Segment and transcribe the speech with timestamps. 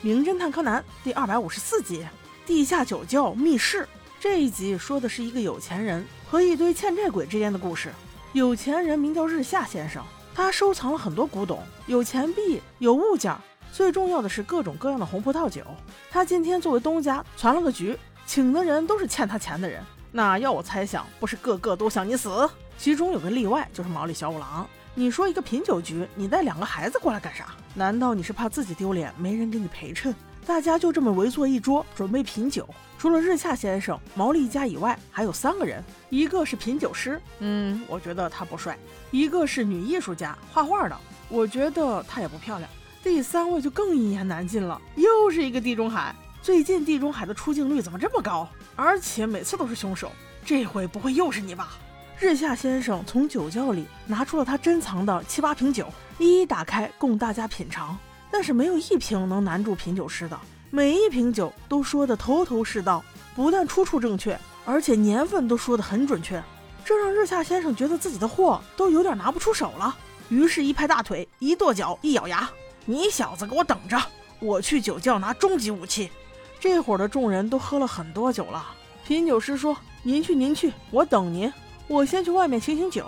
[0.00, 2.02] 名侦探柯南》第二百五十四集
[2.46, 3.82] 《地下酒窖密室》。
[4.20, 7.92] 这一集说的是一个有钱人和一堆欠债鬼之间的故事。
[8.32, 10.04] 有钱人名叫日下先生，
[10.36, 13.36] 他收藏了很多古董，有钱币，有物件，
[13.72, 15.62] 最重要的是各种各样的红葡萄酒。
[16.12, 19.82] 他今天作为东家传了个局，请的人都是欠他钱的人。
[20.12, 22.48] 那要我猜想，不是个个都想你死。
[22.78, 24.64] 其中有个例外，就是毛利小五郎。
[24.98, 27.54] 你说一个品酒局，你带两个孩子过来干啥？
[27.72, 30.12] 难道你是怕自己丢脸，没人给你陪衬？
[30.44, 32.68] 大家就这么围坐一桌，准备品酒。
[32.98, 38.74] 除了日下先生、毛利家以外，还有三个人，一个是品酒师，嗯，我觉得他不帅；
[39.12, 40.96] 一个是女艺术家，画画的，
[41.28, 42.68] 我觉得她也不漂亮；
[43.00, 46.12] 第三位就更一言难尽了，又是一个地中海。
[46.42, 48.48] 最近地中海的出镜率怎么这么高？
[48.74, 50.10] 而且每次都是凶手，
[50.44, 51.78] 这回不会又是你吧？
[52.20, 55.86] 日下先生从酒窖里拿出了他珍藏的七八瓶酒，
[56.18, 57.96] 一一打开供大家品尝。
[58.28, 60.36] 但是没有一瓶能难住品酒师的，
[60.68, 63.04] 每一瓶酒都说的头头是道，
[63.36, 66.42] 不但出处正确，而且年份都说的很准确，
[66.84, 69.96] 这让日下先生觉得自己的货都有点拿不出手了。
[70.28, 72.50] 于是，一拍大腿，一跺脚，一咬牙
[72.84, 73.96] ：“你小子给我等着，
[74.40, 76.10] 我去酒窖拿终极武器。”
[76.58, 78.74] 这会儿的众人都喝了很多酒了。
[79.06, 81.50] 品酒师说：“您去，您去，我等您。”
[81.88, 83.06] 我先去外面醒醒酒，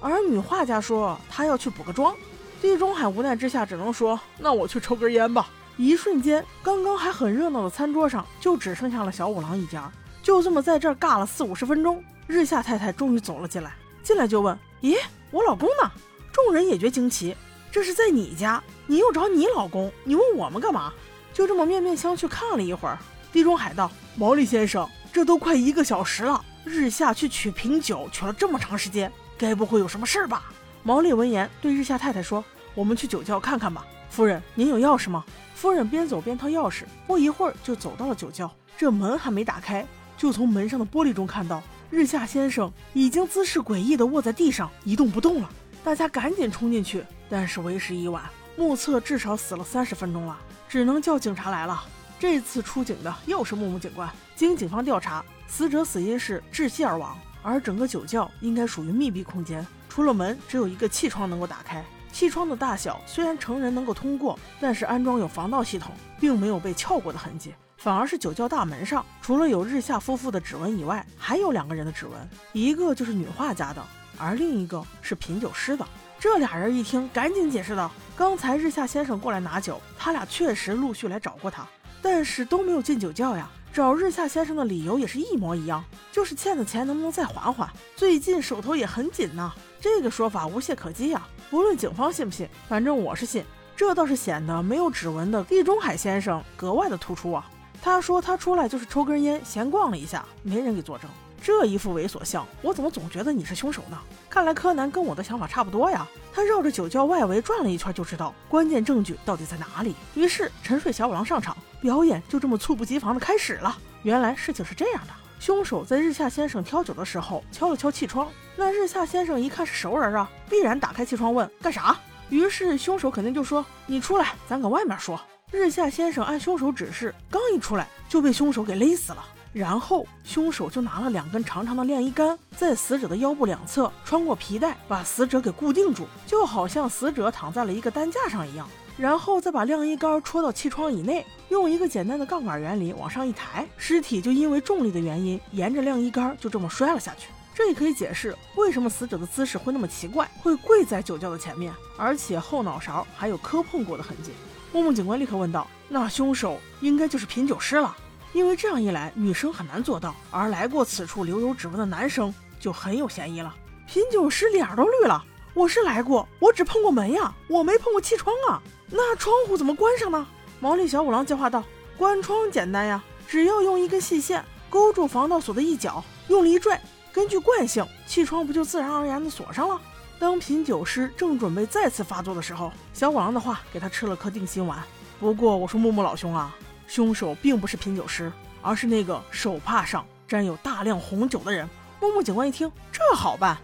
[0.00, 2.14] 而女画家说她要去补个妆。
[2.60, 9.90] 地中海无奈之下只能说：“那我去抽根烟吧。”一瞬间，刚刚还很热闹的餐桌上就只剩下了小五郎一家。
[10.22, 13.74] 就这么在这儿尬了四五十分钟，日下太太终于走了进来。
[14.02, 14.96] 进来就问：“咦，
[15.30, 15.90] 我老公呢？”
[16.32, 17.36] 众人也觉惊奇
[17.70, 20.92] ：“这是在你家，你又找你老公，你问我们干嘛？”
[21.34, 22.98] 就这么面面相觑看了一会儿。
[23.32, 30.44] 地中海道：“毛利先生，这都快一个小时了。”日下去取瓶酒，取了这么长时间，该不会有什么事吧？
[30.82, 35.24] 毛利闻言对日下太太说：“我们去酒窖看看吧。”夫人，您有钥匙吗？
[35.54, 38.50] 夫人边走边掏钥匙，不一会儿就走到了酒窖。
[38.76, 39.86] 这门还没打开，
[40.16, 45.48] 就从门上的玻璃中看到日下先生已经姿势诡异地卧在地上，一动不动了。
[45.84, 48.22] 大家赶紧冲进去，但是为时已晚，
[48.56, 50.36] 目测至少死了三十分钟了，
[50.68, 51.82] 只能叫警察来了。
[52.22, 54.08] 这次出警的又是木木警官。
[54.36, 55.24] 经警方调查。
[55.48, 61.84] 死者死因是窒息而亡，而整个酒窖应该属于密闭空间，除了门，只有一个气窗能够打开。
[62.12, 67.52] 气窗的大小虽然成人能够通过，但是安装有防盗系统，并没有被撬过的痕迹。
[67.76, 72.16] 反而是酒窖大门上，除了有日下夫妇的指纹以外，还有两个人的指纹，
[72.52, 73.82] 一个就是女画家的，
[74.16, 75.84] 而另一个是品酒师的。
[76.20, 81.66] 这俩人一听，赶紧解释道：“刚才日下先生过来拿酒，他俩确实陆续来找过他，
[82.02, 85.82] 但是都没有进酒窖呀。”找日下先生的理由也是一模一样，
[86.12, 87.66] 就是欠的钱能不能再还还？
[87.96, 89.50] 最近手头也很紧呐。
[89.80, 91.26] 这个说法无懈可击呀。
[91.50, 93.42] 不论警方信不信，反正我是信。
[93.74, 97.48] 这倒是显得没有指纹的地中海先生格外的突出啊。
[97.80, 101.08] 他说他出来就是抽根烟，闲逛了一下，没人给作证。
[101.42, 103.98] 这一副猥琐相，我怎么总觉得你是凶手呢？
[104.30, 106.06] 看来柯南跟我的想法差不多呀。
[106.32, 109.96] 他绕着酒窖外围转了一圈，就知道关键证据到底在哪里。
[110.14, 111.56] 于是沉睡小五郎上场。
[111.80, 113.76] 表演就这么猝不及防的开始了。
[114.04, 121.98] 原来事情是这样的：凶手在日下先生挑酒的时候敲了敲气窗，那日下先生一看是熟人啊，必然打开气窗问干啥。
[122.28, 125.20] 于是凶手肯定就说：“你出来，咱搁外面说。”
[125.50, 129.24] 日下先生按凶手指示，刚一出来就被凶手给勒死了。
[129.52, 138.66] 然后凶手就拿了两根长长的晾衣杆，在死者的腰部两侧穿过皮带，把死者给固定住，就好像死者躺在了一个担架上一样。
[138.96, 147.28] 然后再把晾衣杆戳到气窗以内，用一个简单的杠杆原理往上一抬，尸体就因为重力的原因，沿着晾衣杆就这么摔了下去。
[147.54, 154.30] 这也可以解释为什么死者的姿势会那么奇怪，会跪在酒窖的前面，而且后脑勺还有磕碰过的痕迹。
[154.72, 157.94] 木木警官立刻问道：“那凶手应该就是品酒师了，
[158.32, 163.54] 因为这样一来，女生很难做到，而来过此处留有指纹的男生就很有嫌疑了。”
[163.86, 165.22] 品酒师脸都绿了
[165.52, 170.26] ：“我是来过，我只碰过门呀，我没碰过气窗啊。”那窗户怎么关上呢？
[170.60, 171.62] 毛利小五郎接话道
[171.98, 176.80] ：“关窗简单呀，只要用一根细线勾住防盗锁的一角，用力一拽，
[177.12, 179.80] 根据惯性，气窗不就自然而然的锁上了？”
[180.18, 184.78] 当品酒师正准备再次发作的时候，小五郎的话给他吃了颗定心丸。
[185.18, 186.54] 不过我说木木老兄啊，
[186.94, 188.30] 凶手并不是品酒师，
[188.60, 191.66] 而是那个手帕上沾有大量红酒的人。
[191.98, 193.56] 木木警官一听，这好办，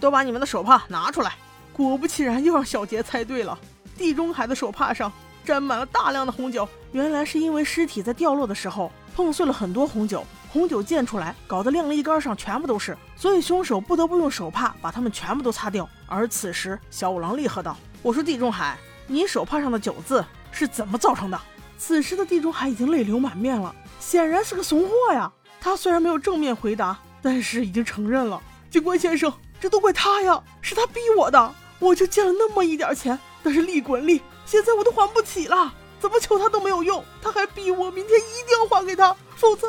[0.00, 1.34] 都把你们的手帕拿出来。
[1.74, 3.58] 果不其然，又让小杰猜对了。
[3.98, 5.12] 地中海的手帕上
[5.44, 15.86] 沾满了大量的红酒，原来是因为尸体在掉落的时候碰碎了很多红酒，红酒溅出来，搞得晾衣杆上全部都是，所以凶手不得不用手帕把它们全部都擦掉。
[16.06, 21.38] 而此时，小五郎厉喝道：“我说地中海，你手帕上的酒渍是怎么造成的？
[21.80, 25.32] 此时的地中海已经泪流满面了，显然是个怂货呀。
[25.58, 28.40] 他虽然没有正面回答，但是已经承认了。
[28.70, 31.54] 警官先生，这都怪他呀，是他逼我的。
[31.78, 37.02] 我就借了那么一点钱，但是利滚利，现在我都还不起了，怎么求他都没有用。
[37.22, 39.66] 他还逼我明天一定要还给他，否则，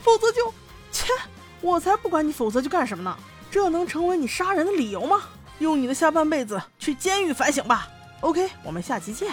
[0.00, 0.52] 否则就，
[0.90, 1.12] 切，
[1.60, 3.14] 我才不管你否则就干什么呢？
[3.50, 5.24] 这能成为你杀人的理由吗？
[5.58, 7.86] 用你的下半辈子去监狱反省吧。
[8.22, 9.30] OK，我们下期见。